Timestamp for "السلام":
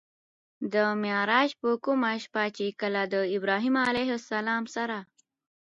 4.19-4.63